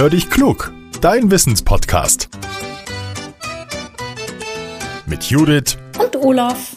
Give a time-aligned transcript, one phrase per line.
[0.00, 2.30] Hör dich klug, dein Wissenspodcast.
[5.04, 6.74] Mit Judith und Olaf.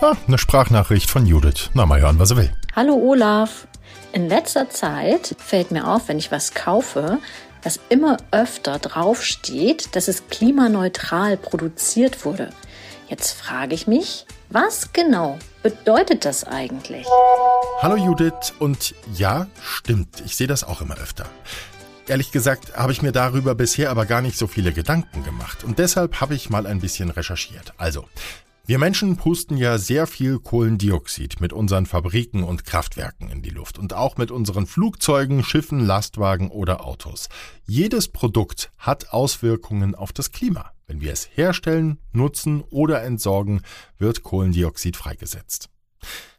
[0.00, 1.70] Ah, eine Sprachnachricht von Judith.
[1.74, 2.52] Na, mal hören, was er will.
[2.76, 3.66] Hallo Olaf.
[4.12, 7.18] In letzter Zeit fällt mir auf, wenn ich was kaufe,
[7.62, 12.50] dass immer öfter draufsteht, dass es klimaneutral produziert wurde.
[13.08, 17.06] Jetzt frage ich mich, was genau bedeutet das eigentlich?
[17.80, 21.24] Hallo Judith und ja, stimmt, ich sehe das auch immer öfter.
[22.06, 25.78] Ehrlich gesagt habe ich mir darüber bisher aber gar nicht so viele Gedanken gemacht und
[25.78, 27.72] deshalb habe ich mal ein bisschen recherchiert.
[27.78, 28.04] Also,
[28.66, 33.78] wir Menschen pusten ja sehr viel Kohlendioxid mit unseren Fabriken und Kraftwerken in die Luft
[33.78, 37.28] und auch mit unseren Flugzeugen, Schiffen, Lastwagen oder Autos.
[37.64, 40.72] Jedes Produkt hat Auswirkungen auf das Klima.
[40.92, 43.62] Wenn wir es herstellen, nutzen oder entsorgen,
[43.96, 45.70] wird Kohlendioxid freigesetzt.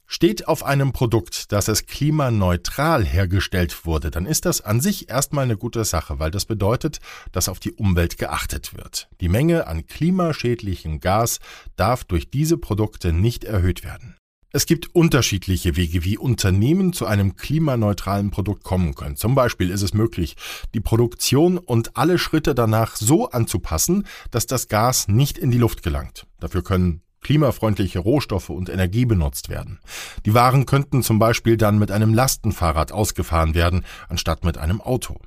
[0.05, 5.45] Steht auf einem Produkt, dass es klimaneutral hergestellt wurde, dann ist das an sich erstmal
[5.45, 6.99] eine gute Sache, weil das bedeutet,
[7.31, 9.09] dass auf die Umwelt geachtet wird.
[9.21, 11.39] Die Menge an klimaschädlichem Gas
[11.75, 14.17] darf durch diese Produkte nicht erhöht werden.
[14.55, 19.15] Es gibt unterschiedliche Wege, wie Unternehmen zu einem klimaneutralen Produkt kommen können.
[19.15, 20.35] Zum Beispiel ist es möglich,
[20.75, 25.81] die Produktion und alle Schritte danach so anzupassen, dass das Gas nicht in die Luft
[25.81, 26.27] gelangt.
[26.39, 29.79] Dafür können klimafreundliche Rohstoffe und Energie benutzt werden.
[30.23, 35.17] Die Waren könnten zum Beispiel dann mit einem Lastenfahrrad ausgefahren werden, anstatt mit einem Auto.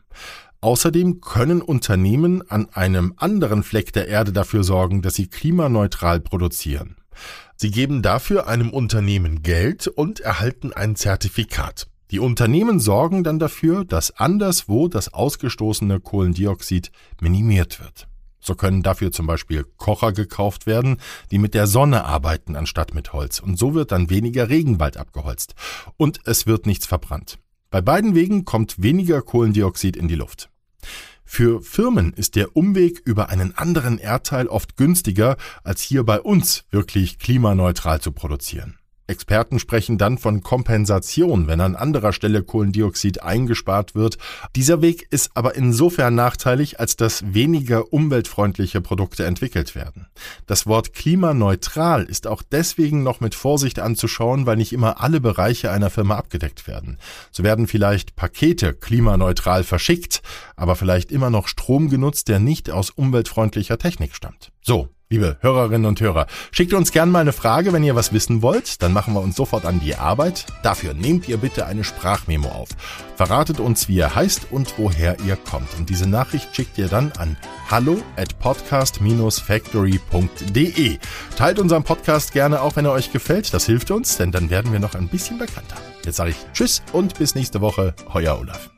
[0.61, 6.95] Außerdem können Unternehmen an einem anderen Fleck der Erde dafür sorgen, dass sie klimaneutral produzieren.
[7.57, 11.87] Sie geben dafür einem Unternehmen Geld und erhalten ein Zertifikat.
[12.11, 18.07] Die Unternehmen sorgen dann dafür, dass anderswo das ausgestoßene Kohlendioxid minimiert wird.
[18.39, 20.99] So können dafür zum Beispiel Kocher gekauft werden,
[21.33, 23.41] die mit der Sonne arbeiten anstatt mit Holz.
[23.41, 25.57] Und so wird dann weniger Regenwald abgeholzt.
[25.97, 27.41] Und es wird nichts verbrannt.
[27.71, 30.49] Bei beiden Wegen kommt weniger Kohlendioxid in die Luft.
[31.27, 36.65] Für Firmen ist der Umweg über einen anderen Erdteil oft günstiger, als hier bei uns
[36.71, 38.79] wirklich klimaneutral zu produzieren.
[39.07, 44.19] Experten sprechen dann von Kompensation, wenn an anderer Stelle Kohlendioxid eingespart wird.
[44.55, 50.07] Dieser Weg ist aber insofern nachteilig, als dass weniger umweltfreundliche Produkte entwickelt werden.
[50.47, 55.71] Das Wort klimaneutral ist auch deswegen noch mit Vorsicht anzuschauen, weil nicht immer alle Bereiche
[55.71, 56.99] einer Firma abgedeckt werden.
[57.31, 60.23] So werden vielleicht Pakete klimaneutral verschickt,
[60.57, 64.51] aber vielleicht immer noch Strom genutzt, der nicht aus umweltfreundlicher Technik stammt.
[64.63, 68.43] So, Liebe Hörerinnen und Hörer, schickt uns gerne mal eine Frage, wenn ihr was wissen
[68.43, 68.83] wollt.
[68.83, 70.47] Dann machen wir uns sofort an die Arbeit.
[70.65, 72.71] Dafür nehmt ihr bitte eine Sprachmemo auf.
[73.15, 75.69] Verratet uns, wie ihr heißt und woher ihr kommt.
[75.79, 77.37] Und diese Nachricht schickt ihr dann an
[77.71, 80.99] hallo at podcast-factory.de.
[81.37, 83.55] Teilt unseren Podcast gerne auch, wenn er euch gefällt.
[83.55, 85.77] Das hilft uns, denn dann werden wir noch ein bisschen bekannter.
[86.05, 87.95] Jetzt sage ich Tschüss und bis nächste Woche.
[88.13, 88.71] Euer Olaf.